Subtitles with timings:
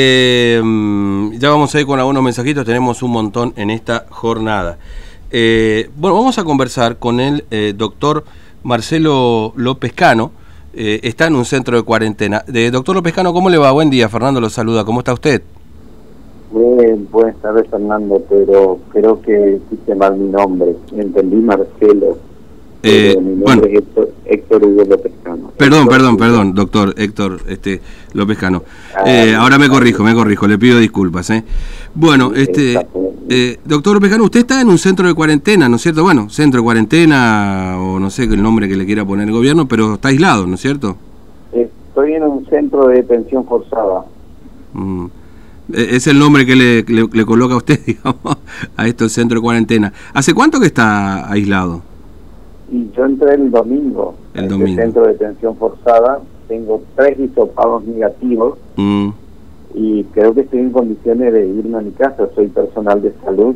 [0.00, 0.62] Eh,
[1.40, 4.78] ya vamos a ir con algunos mensajitos, tenemos un montón en esta jornada.
[5.32, 8.22] Eh, bueno, vamos a conversar con el eh, doctor
[8.62, 10.30] Marcelo López Cano,
[10.72, 12.44] eh, está en un centro de cuarentena.
[12.46, 13.72] De, doctor López Cano, ¿cómo le va?
[13.72, 15.42] Buen día, Fernando lo saluda, ¿cómo está usted?
[16.52, 22.18] Bien, buenas tardes Fernando, pero creo que hiciste mal mi nombre, entendí Marcelo.
[22.82, 23.62] Eh, mi bueno.
[23.64, 25.52] es Héctor, Héctor Hugo López Cano.
[25.56, 27.80] Perdón, Héctor perdón, perdón, doctor Héctor este,
[28.12, 28.62] López Cano.
[28.96, 31.28] Ah, Eh, ahora me corrijo, me corrijo, le pido disculpas.
[31.30, 31.42] ¿eh?
[31.94, 32.86] Bueno, este,
[33.28, 36.02] eh, doctor López Cano, usted está en un centro de cuarentena, ¿no es cierto?
[36.04, 39.66] Bueno, centro de cuarentena o no sé el nombre que le quiera poner el gobierno,
[39.66, 40.96] pero está aislado, ¿no es cierto?
[41.52, 44.04] Estoy en un centro de detención forzada.
[44.72, 45.06] Mm.
[45.72, 48.36] Eh, Es el nombre que le, le- le coloca a usted, digamos,
[48.76, 49.92] a estos centros de cuarentena.
[50.14, 51.82] ¿Hace cuánto que está aislado?
[52.70, 54.82] Y yo entré el domingo El este domingo.
[54.82, 56.20] centro de detención forzada.
[56.48, 59.10] Tengo tres hisopados negativos Mm,
[59.74, 62.28] y creo que estoy en condiciones de irme a mi casa.
[62.34, 63.54] Soy personal de salud.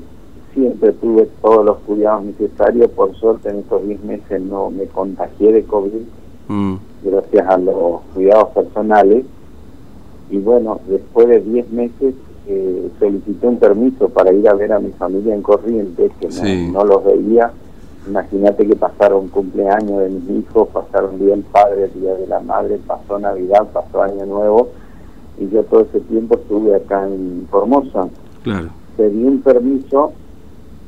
[0.55, 2.91] Siempre tuve todos los cuidados necesarios.
[2.91, 6.03] Por suerte en estos 10 meses no me contagié de COVID.
[6.49, 9.25] mm, gracias a los cuidados personales.
[10.31, 12.15] Y bueno, después de 10 meses
[12.49, 16.29] eh, solicité un permiso para ir a ver a mi familia en Corrientes, que
[16.73, 17.53] no los veía.
[18.09, 22.79] Imagínate que pasaron cumpleaños de mis hijos, pasaron día del padre, día de la madre,
[22.87, 24.71] pasó Navidad, pasó Año Nuevo,
[25.39, 28.09] y yo todo ese tiempo estuve acá en Formosa.
[28.43, 28.69] claro.
[28.97, 30.13] Pedí un permiso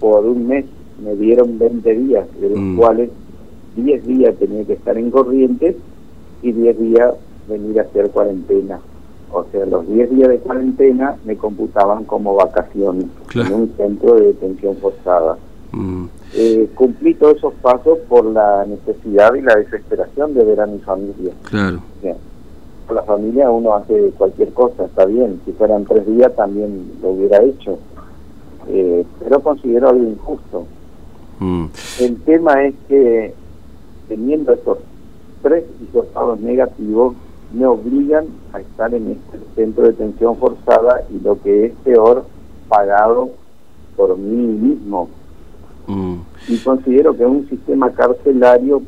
[0.01, 0.67] por un mes,
[1.03, 2.77] me dieron 20 días, de los Mm.
[2.77, 3.11] cuales
[3.77, 5.77] 10 días tenía que estar en Corrientes
[6.43, 7.15] y 10 días
[7.49, 8.81] venir a hacer cuarentena.
[9.33, 13.49] O sea, los 10 días de cuarentena me computaban como vacaciones Claro.
[13.49, 15.39] en un centro de detención forzada.
[15.75, 20.67] Mm, Eh, cumplí todos esos pasos por la necesidad y la desesperación de ver a
[20.67, 21.33] mi familia.
[21.45, 21.79] claro.
[22.87, 25.41] Por la familia uno hace cualquier cosa, está bien.
[25.47, 27.79] Si fueran tres días también lo hubiera hecho.
[28.69, 30.67] Eh, pero considero algo injusto.
[31.41, 31.65] Mm,
[32.01, 33.33] El tema es que
[34.09, 34.79] teniendo estos
[35.43, 37.15] tres hisopados negativos,
[37.55, 42.25] me obligan a estar en este centro de detención forzada y lo que es peor,
[42.69, 43.31] pagado
[43.97, 45.09] por mí mismo.
[45.87, 46.15] Mm,
[46.49, 48.83] Y considero que es un sistema carcelario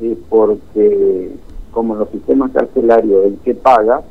[0.00, 1.30] eh, porque
[1.72, 4.02] como en los sistemas carcelarios el que paga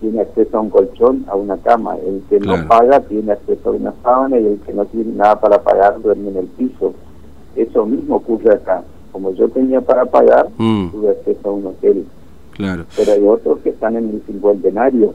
[0.00, 2.62] tiene acceso a un colchón, a una cama, el que Claro.
[2.62, 6.00] no paga tiene acceso a una sábana y el que no tiene nada para pagar
[6.00, 6.94] duerme en el piso.
[7.54, 8.82] Eso mismo ocurre acá.
[9.12, 10.88] Como yo tenía para pagar, Mm.
[10.90, 12.06] tuve acceso a un hotel.
[12.52, 12.84] claro.
[12.96, 15.14] Pero hay otros que están en el cincuentenario.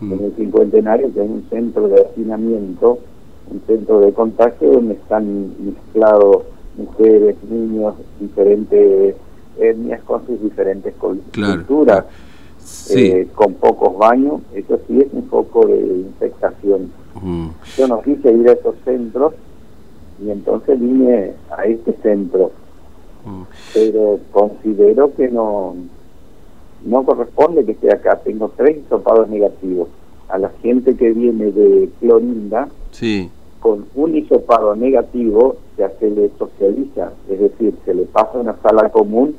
[0.00, 2.98] Mm, En el cincuentenario que es un centro de hacinamiento,
[3.50, 6.42] un centro de contagio donde están mezclados
[6.76, 9.14] mujeres, niños, diferentes
[9.58, 10.94] etnias con sus diferentes
[11.32, 11.54] Claro.
[11.66, 12.04] culturas,
[12.58, 13.06] Sí.
[13.06, 14.40] eh, con pocos baños.
[14.54, 16.90] Eso sí es un foco de infectación.
[17.22, 17.48] mm,
[17.78, 19.32] Yo no quise ir a esos centros
[20.22, 22.50] y entonces vine a este centro,
[23.24, 23.42] mm.
[23.72, 25.74] pero considero que no
[26.84, 28.20] no corresponde que esté acá.
[28.22, 29.88] Tengo tres hisopados negativos.
[30.28, 33.30] A la gente que viene de Clorinda, Sí.
[33.66, 38.56] Con un hisopado negativo ya se le socializa, es decir, se le pasa a una
[38.62, 39.34] sala común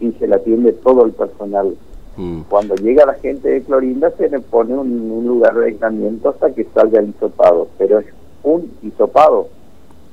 [0.00, 1.76] y se le atiende todo el personal.
[2.16, 6.30] mm, Cuando llega la gente de Clorinda se le pone un, un lugar de aislamiento
[6.30, 8.06] hasta que salga el hisopado, pero es
[8.42, 9.46] un hisopado.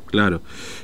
[0.06, 0.42] claro.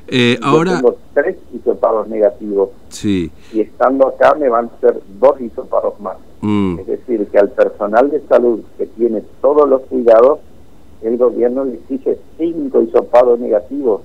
[0.07, 3.31] Eh, Yo ahora, tengo tres hisopados negativos sí.
[3.53, 6.17] y estando acá me van a ser dos hisopados más.
[6.41, 10.39] mm, Es decir, que al personal de salud que tiene todos los cuidados,
[11.01, 14.01] el gobierno le exige cinco hisopados negativos,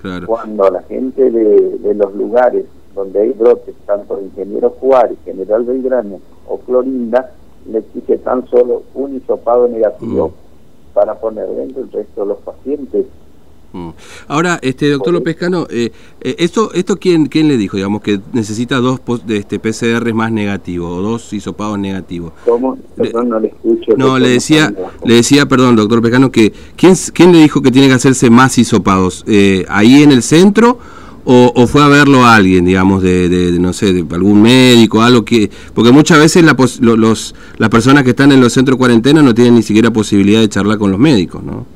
[0.00, 0.26] claro.
[0.26, 2.64] cuando a la gente de, de los lugares
[2.94, 7.32] donde hay brotes, tanto de Ingeniero Juárez, General Belgrano o Clorinda,
[7.70, 10.94] le exige tan solo un hisopado negativo Mm.
[10.94, 13.06] para poner dentro el resto de los pacientes.
[13.72, 13.90] Mm.
[14.28, 18.20] Ahora, este doctor López Cano, eh, eh, esto, esto quién, quién le dijo, digamos, que
[18.32, 22.32] necesita dos de este PCR más negativos o dos hisopados negativos.
[22.44, 22.76] ¿Cómo?
[22.96, 23.92] Perdón, no le escucho.
[23.96, 27.70] No, le decía, le decía, perdón, doctor López Cano, que ¿quién, quién le dijo que
[27.70, 29.24] tiene que hacerse más hisopados?
[29.28, 30.78] Eh, ¿Ahí en el centro
[31.24, 34.40] o, o fue a verlo a alguien, digamos, de, de- de, no sé, de algún
[34.42, 35.48] médico, algo que...
[35.74, 38.78] Porque muchas veces la pos- lo- los, las personas que están en los centros de
[38.78, 41.66] cuarentena no tienen ni siquiera posibilidad de charlar con los médicos, ¿no?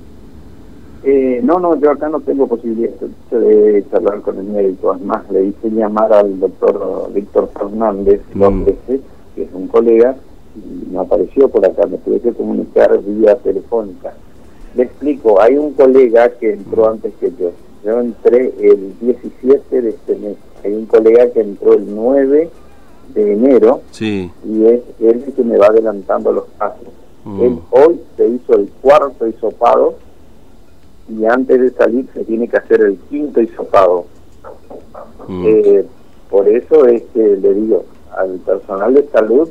[1.05, 2.91] Eh, no, no, yo acá no tengo posibilidad
[3.31, 4.93] de charlar con el médico.
[4.93, 8.65] Además, le hice llamar al doctor Víctor Fernández Mm.
[9.35, 10.17] que es un colega,
[10.57, 11.87] y no apareció por acá.
[11.87, 14.15] Me tuve que comunicar vía telefónica.
[14.77, 17.51] Le explico, hay un colega que entró antes que yo.
[17.85, 20.37] Yo entré el 17 de este mes.
[20.65, 22.49] Hay un colega que entró el 9
[23.15, 24.31] de enero Sí.
[24.49, 26.89] y es él el que me va adelantando los pasos.
[27.25, 27.41] Mm.
[27.43, 29.95] Él hoy se hizo el cuarto hisopado
[31.09, 34.07] y antes de salir se tiene que hacer el quinto hisopado.
[35.29, 35.45] Mm.
[35.47, 35.85] Eh,
[36.31, 37.85] por eso es que le digo,
[38.17, 39.49] al personal de salud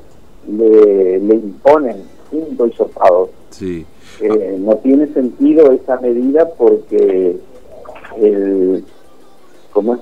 [0.48, 3.30] le, le imponen quinto hisopado.
[3.52, 3.86] Sí.
[4.20, 7.38] Eh, no tiene sentido esa medida porque
[8.18, 8.84] el,
[9.72, 9.98] como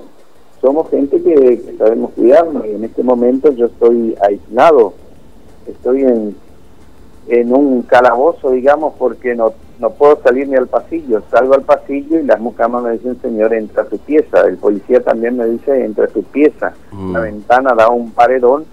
[0.60, 4.94] somos gente que, sabemos cuidarnos y en este momento yo estoy aislado,
[5.66, 6.36] estoy en,
[7.28, 11.22] en un calabozo, digamos, porque no, no puedo salir ni al pasillo.
[11.30, 14.40] Salgo al pasillo y las mucamas me dicen, señor, entra a su pieza.
[14.46, 16.72] El policía también me dice, entra a su pieza.
[16.92, 17.22] La mm.
[17.22, 18.64] ventana da un paredón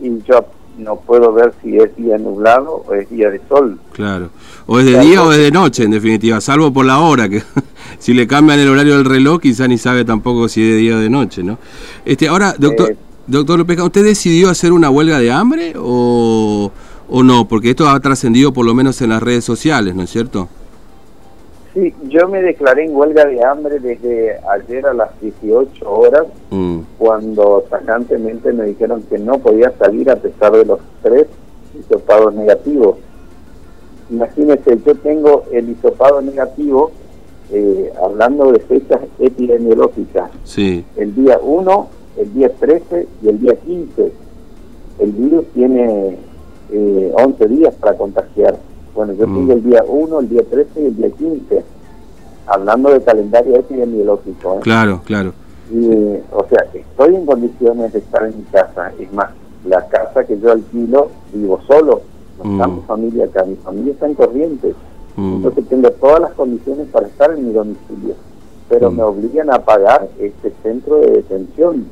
[0.00, 0.46] y yo
[0.78, 3.78] no puedo ver si es día nublado o es día de sol.
[3.92, 4.30] Claro.
[4.66, 7.42] O es de día o es de noche, en definitiva, salvo por la hora, que
[7.98, 10.96] si le cambian el horario del reloj, quizá ni sabe tampoco si es de día
[10.96, 11.58] o de noche, ¿no?
[12.04, 12.96] Este, ahora, doctor, eh,
[13.26, 16.70] doctor López, ¿usted decidió hacer una huelga de hambre o,
[17.08, 17.46] o no?
[17.46, 20.48] Porque esto ha trascendido por lo menos en las redes sociales, ¿no es cierto?
[21.74, 26.80] Sí, yo me declaré en huelga de hambre desde ayer a las 18 horas, mm.
[26.98, 31.28] cuando tajantemente me dijeron que no podía salir a pesar de los tres
[31.78, 32.98] hisopados negativos.
[34.10, 36.90] Imagínense, yo tengo el hisopado negativo,
[37.50, 40.84] eh, hablando de fechas epidemiológicas, sí.
[40.96, 41.88] el día 1,
[42.18, 44.12] el día 13 y el día 15.
[44.98, 46.18] El virus tiene
[46.72, 48.58] eh, 11 días para contagiar
[48.94, 49.50] bueno, yo mm.
[49.50, 51.64] el día 1, el día 13 y el día 15,
[52.46, 54.56] hablando de calendario epidemiológico.
[54.56, 54.60] ¿eh?
[54.60, 55.32] Claro, claro.
[55.70, 55.86] Y,
[56.30, 58.92] o sea, estoy en condiciones de estar en mi casa.
[58.98, 59.30] Es más,
[59.64, 62.02] la casa que yo alquilo, vivo solo.
[62.38, 62.52] No mm.
[62.52, 63.44] estamos familia acá.
[63.44, 64.74] Mi familia está en Corrientes.
[65.16, 65.36] Mm.
[65.36, 68.14] Entonces tengo todas las condiciones para estar en mi domicilio.
[68.68, 71.86] Pero me obligan a pagar este centro de detención.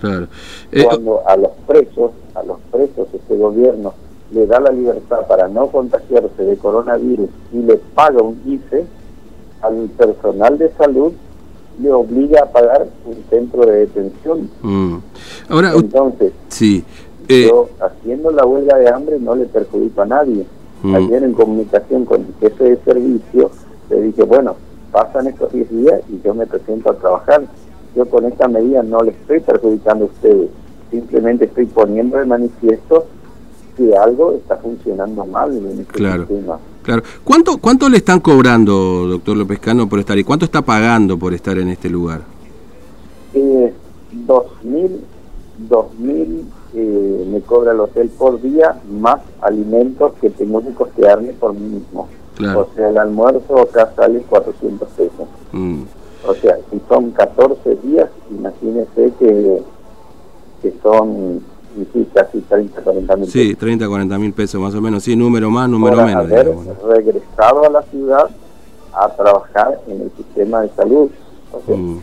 [0.00, 0.28] Claro.
[0.72, 3.92] Eh, Cuando a los presos, a los presos, este gobierno
[4.30, 8.84] le da la libertad para no contagiarse de coronavirus y le paga un ICE,
[9.62, 11.12] al personal de salud
[11.80, 14.50] le obliga a pagar un centro de detención.
[14.62, 14.96] Mm.
[15.48, 16.84] Ahora, Entonces, sí,
[17.28, 20.44] eh, yo haciendo la huelga de hambre no le perjudico a nadie.
[20.82, 20.94] Mm.
[20.94, 23.50] Ayer en comunicación con el jefe de servicio
[23.90, 24.56] le dije, bueno,
[24.92, 27.42] pasan estos 10 días y yo me presento a trabajar.
[27.94, 30.50] Yo con esta medida no le estoy perjudicando a ustedes,
[30.90, 33.06] simplemente estoy poniendo de manifiesto
[33.78, 36.26] que algo está funcionando mal en este claro,
[36.82, 37.02] Claro.
[37.22, 40.24] ¿Cuánto, ¿Cuánto le están cobrando, doctor López Cano, por estar ahí?
[40.24, 42.22] ¿Cuánto está pagando por estar en este lugar?
[43.34, 43.72] Eh,
[44.26, 45.04] dos mil,
[45.68, 51.34] dos mil eh, me cobra el hotel por día, más alimentos que tengo que costearme
[51.34, 52.08] por mí mismo.
[52.40, 55.28] O sea, el almuerzo acá sale 400 pesos.
[55.52, 55.82] Mm.
[56.26, 59.62] O sea, si son 14 días, imagínese que,
[60.62, 61.42] que son
[61.92, 65.50] sí, casi 30, 40 mil Sí, 30, 40 mil pesos más o menos, sí, número
[65.50, 66.24] más, número menos.
[66.24, 66.54] haber
[66.86, 68.28] regresado a la ciudad
[68.92, 71.10] a trabajar en el sistema de salud.
[71.66, 71.98] Mm,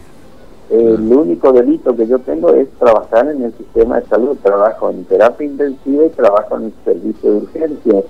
[0.69, 4.37] el único delito que yo tengo es trabajar en el sistema de salud.
[4.41, 8.01] Trabajo en terapia intensiva y trabajo en el servicio de urgencia.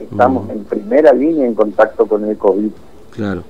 [0.00, 0.50] Estamos mm.
[0.50, 2.70] en primera línea en contacto con el COVID.
[3.12, 3.42] Claro.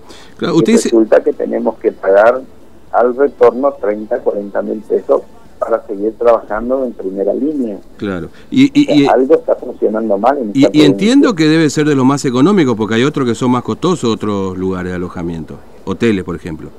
[0.55, 2.43] Usted resulta que tenemos que pagar
[2.91, 5.23] al retorno 30, 40 mil pesos
[5.63, 7.79] para seguir trabajando en primera línea.
[7.97, 8.29] Claro.
[8.51, 10.39] Y, algo está funcionando mal.
[10.39, 13.51] En y, entiendo que debe ser de lo más económico, porque hay otros que son
[13.53, 16.71] más costosos, otros lugares de alojamiento, hoteles, por ejemplo.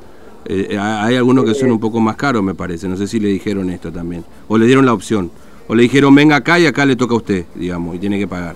[0.45, 2.87] Eh, eh, hay algunos que son un poco más caros, me parece.
[2.87, 4.25] No sé si le dijeron esto también.
[4.47, 5.31] O le dieron la opción.
[5.67, 8.27] O le dijeron, venga acá y acá le toca a usted, digamos, y tiene que
[8.27, 8.55] pagar.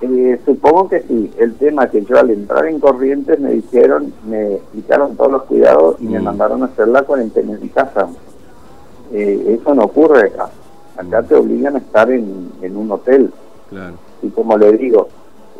[0.00, 1.30] Eh, supongo que sí.
[1.38, 5.96] El tema que yo al entrar en Corrientes me dijeron, me explicaron todos los cuidados
[6.00, 6.24] y me mm.
[6.24, 8.08] mandaron a hacer la cuarentena en mi casa.
[9.14, 10.50] Eh, eso no ocurre acá.
[10.96, 13.32] Acá te obligan a estar en, un hotel.
[14.22, 15.08] Y como le digo,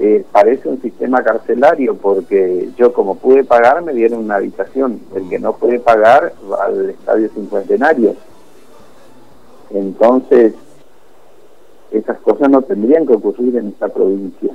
[0.01, 5.01] eh, parece un sistema carcelario porque yo como pude pagar me dieron una habitación.
[5.15, 8.17] El que no puede pagar va al estadio cincuentenario.
[9.71, 10.55] Entonces,
[11.93, 14.53] esas cosas no tendrían que ocurrir en esta provincia.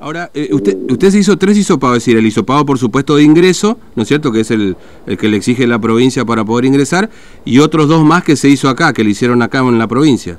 [0.00, 3.22] Ahora, eh, usted, usted se hizo tres hisopados, es decir, el hisopado por supuesto de
[3.22, 4.74] ingreso, ¿no es cierto?, que es el,
[5.06, 7.10] el que le exige la provincia para poder ingresar,
[7.44, 10.38] y otros dos más que se hizo acá, que le hicieron acá en la provincia.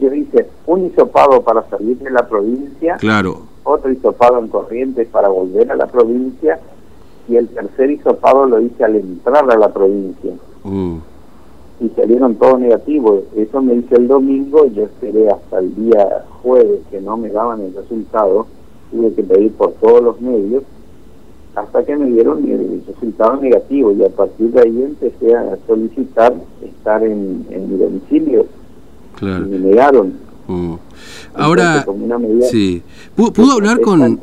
[0.00, 3.42] Yo hice un hisopado para salir de la provincia, claro.
[3.62, 6.58] otro hisopado en Corrientes para volver a la provincia,
[7.28, 10.32] y el tercer hisopado lo hice al entrar a la provincia.
[10.62, 10.96] Mm
[11.80, 13.24] y salieron todos negativos.
[13.36, 17.60] Eso me hice el domingo, yo esperé hasta el día jueves que no me daban
[17.60, 18.46] el resultado,
[18.90, 20.62] tuve que pedir por todos los medios,
[21.54, 26.34] hasta que me dieron el resultado negativo y a partir de ahí empecé a solicitar
[26.62, 28.46] estar en, mi domicilio.
[29.16, 29.46] Claro.
[29.46, 30.14] Y me negaron.
[30.48, 30.74] Mm.
[31.34, 31.86] Ahora,
[32.50, 32.82] sí.
[33.14, 34.20] ¿Pudo, hablar con...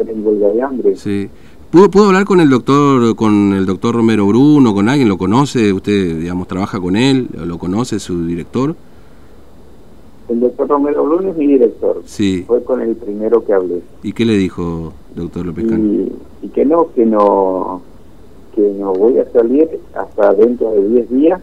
[0.96, 1.29] Sí.
[1.72, 5.08] ¿Pudo, ¿Pudo hablar con el doctor con el doctor Romero Bruno, con alguien?
[5.08, 5.72] ¿Lo conoce?
[5.72, 7.30] ¿Usted, digamos, trabaja con él?
[7.46, 8.75] ¿Lo conoce su director?
[10.28, 12.01] El doctor Romero Bruno es mi director.
[12.06, 12.44] Sí.
[12.46, 13.82] Fue con el primero que hablé.
[14.04, 16.12] ¿Y qué le dijo, doctor López y,
[16.42, 17.82] y, que no, que no,
[18.54, 21.42] que no voy a salir hasta dentro de 10 días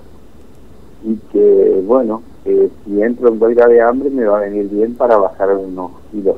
[1.06, 4.94] y que, bueno, que si entro en huelga de hambre me va a venir bien
[4.94, 6.36] para bajar unos kilos.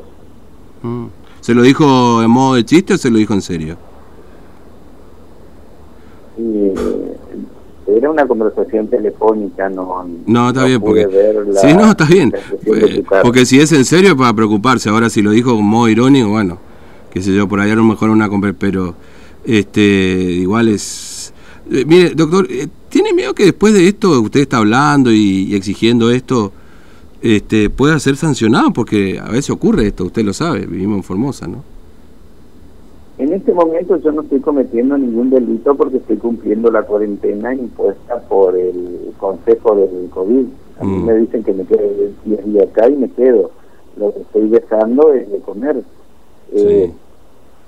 [0.83, 1.07] Mm.
[1.41, 3.77] ¿Se lo dijo en modo de chiste o se lo dijo en serio?
[7.97, 10.07] era una conversación telefónica, no.
[10.27, 11.07] No, está bien, porque.
[11.61, 12.33] sí, no, está bien.
[13.23, 14.89] Porque si es en serio, para preocuparse.
[14.89, 16.59] Ahora, si lo dijo con modo irónico, bueno,
[17.11, 18.29] qué sé yo, por ahí a lo mejor una.
[18.59, 18.95] Pero,
[19.45, 21.33] este, igual es.
[21.71, 26.11] Eh, mire, doctor, eh, ¿tiene miedo que después de esto, usted está hablando y, exigiendo
[26.11, 26.53] esto,
[27.23, 28.73] este, pueda ser sancionado?
[28.73, 31.63] Porque a veces ocurre esto, usted lo sabe, vivimos en Formosa, ¿no?
[33.19, 38.19] En este momento yo no estoy cometiendo ningún delito porque estoy cumpliendo la cuarentena impuesta
[38.21, 40.47] por el Consejo del COVID.
[40.81, 41.05] A mí mm.
[41.05, 43.51] me dicen que me quede 10 días acá y me quedo.
[43.99, 45.83] Lo que estoy dejando es de comer.
[46.55, 46.91] Eh,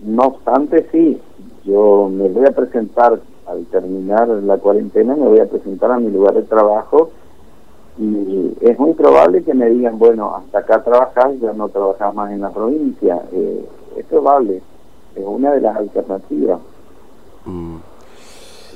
[0.01, 1.21] no obstante, sí,
[1.67, 6.11] yo me voy a presentar, al terminar la cuarentena, me voy a presentar a mi
[6.11, 7.11] lugar de trabajo
[7.99, 12.33] y es muy probable que me digan, bueno, hasta acá trabajas, ya no trabajas más
[12.33, 13.23] en la provincia.
[13.33, 13.65] Eh,
[13.97, 14.63] es probable
[15.15, 16.61] es una de las alternativas.
[17.45, 17.77] Mm.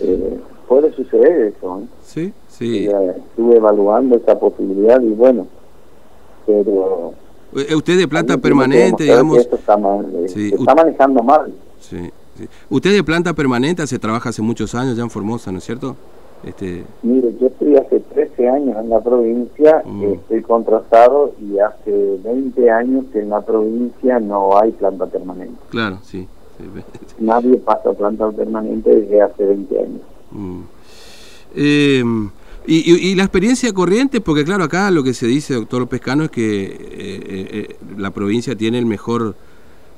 [0.01, 1.81] Eh, puede suceder eso.
[1.81, 1.87] ¿eh?
[2.03, 2.87] Sí, sí.
[2.87, 5.47] estuve evaluando esa posibilidad y bueno,
[6.47, 7.15] pero...
[7.55, 9.39] Eh, ¿Usted de planta permanente, digamos?
[9.39, 9.79] Esto está,
[10.27, 11.55] está manejando mal.
[11.81, 12.49] Sí, sí.
[12.69, 15.97] ¿Usted de planta permanente se trabaja hace muchos años ya en Formosa, ¿no es cierto?
[16.45, 16.85] Este...
[17.03, 17.77] Mire, yo estoy
[18.17, 20.05] 13 años en la provincia, mm.
[20.15, 25.59] estoy contratado y hace 20 años que en la provincia no hay planta permanente.
[25.69, 26.27] Claro, sí.
[27.19, 30.01] Nadie pasa planta permanente desde hace 20 años.
[30.31, 30.61] Mm.
[31.57, 32.31] Em,
[32.67, 36.65] y, la experiencia corriente, porque claro, acá lo que se dice, doctor Pescano, es que
[36.65, 39.37] eh, eh, eh, la provincia tiene el mejor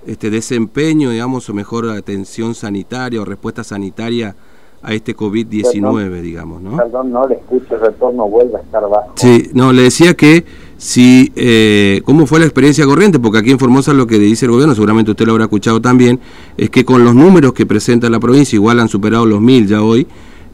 [0.06, 4.34] este desempeño, digamos, o mejor atención sanitaria o respuesta sanitaria
[4.82, 6.76] a este COVID-19, digamos, ¿no?
[6.76, 9.12] Perdón, no le escucho, el retorno vuelve a estar bajo.
[9.16, 10.44] Sí, no, le decía que
[10.76, 13.18] si, eh, ¿cómo fue la experiencia corriente?
[13.18, 16.20] Porque aquí en Formosa lo que dice el gobierno, seguramente usted lo habrá escuchado también,
[16.56, 19.82] es que con los números que presenta la provincia, igual han superado los mil ya
[19.82, 20.06] hoy,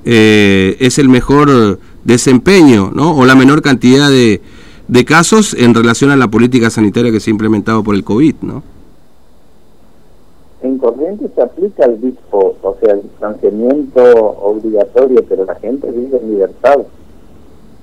[0.06, 3.14] eh, es el mejor desempeño, ¿no?
[3.14, 4.40] O la menor cantidad de,
[4.88, 8.36] de casos en relación a la política sanitaria que se ha implementado por el COVID,
[8.42, 8.62] ¿no?
[10.64, 14.02] En Corrientes se aplica el dispo, o sea, el distanciamiento
[14.40, 16.78] obligatorio, pero la gente vive en libertad.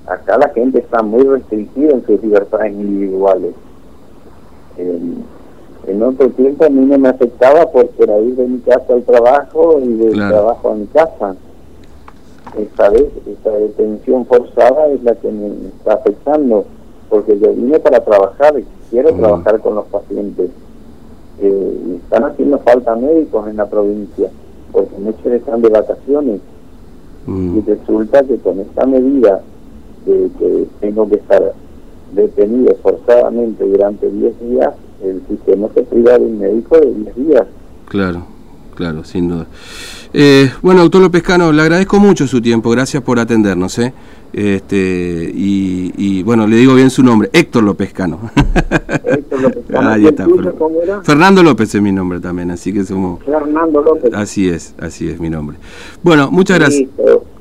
[0.06, 3.54] Acá la gente está muy restringida en sus libertades individuales.
[4.76, 9.04] en otro tiempo a mí no me afectaba porque era ir de mi casa al
[9.04, 11.36] trabajo y del trabajo a mi casa.
[12.58, 16.64] Esta vez, esta detención forzada es la que me está afectando,
[17.08, 20.50] porque yo vine para trabajar y quiero trabajar con los pacientes
[21.42, 24.30] eh, están haciendo falta médicos en la provincia,
[24.70, 26.40] porque muchos están de vacaciones.
[27.26, 27.58] Mm.
[27.58, 29.42] Y resulta que con esta medida
[30.06, 31.52] de que tengo que estar
[32.14, 37.46] detenido forzadamente durante 10 días, el sistema se priva de un médico de 10 días.
[37.86, 38.24] Claro,
[38.74, 39.46] claro, sin duda.
[40.14, 43.78] Eh, bueno, doctor López Cano, le agradezco mucho su tiempo, gracias por atendernos.
[43.78, 43.94] ¿eh?
[44.32, 48.30] Este, y, bueno, le digo bien su nombre, Héctor López Cano.
[49.04, 49.88] Héctor López Cano.
[49.88, 50.26] Ahí está.
[51.02, 53.24] Fernando López es mi nombre también, así que somos...
[53.24, 54.12] Fernando López.
[54.12, 55.56] Así es, así es mi nombre.
[56.02, 56.90] Bueno, muchas gracias.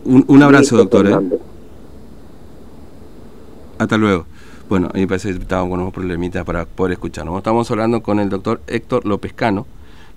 [0.06, 1.08] Un, abrazo, doctor.
[1.08, 1.38] ¿eh?
[3.78, 4.26] Hasta luego.
[4.70, 7.36] Bueno, a mí me parece que estábamos con unos problemitas para poder escucharnos.
[7.36, 9.68] Estamos hablando con el doctor Héctor López Cano,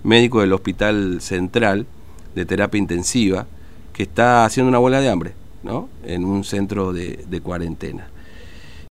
[0.04, 1.86] médico del Hospital Central
[2.34, 3.46] de Terapia Intensiva,
[3.92, 5.34] que está haciendo una bola de hambre.
[5.64, 5.88] ¿no?
[6.04, 8.06] en un centro de, de cuarentena.